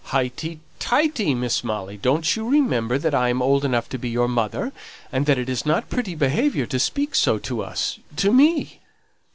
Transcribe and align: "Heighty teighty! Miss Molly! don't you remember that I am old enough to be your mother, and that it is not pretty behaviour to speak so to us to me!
"Heighty 0.07 0.61
teighty! 0.79 1.35
Miss 1.35 1.63
Molly! 1.63 1.95
don't 1.95 2.35
you 2.35 2.49
remember 2.49 2.97
that 2.97 3.13
I 3.13 3.29
am 3.29 3.39
old 3.39 3.63
enough 3.63 3.87
to 3.89 3.99
be 3.99 4.09
your 4.09 4.27
mother, 4.27 4.73
and 5.11 5.27
that 5.27 5.37
it 5.37 5.47
is 5.47 5.63
not 5.63 5.91
pretty 5.91 6.15
behaviour 6.15 6.65
to 6.65 6.79
speak 6.79 7.13
so 7.13 7.37
to 7.37 7.61
us 7.61 7.99
to 8.15 8.33
me! 8.33 8.79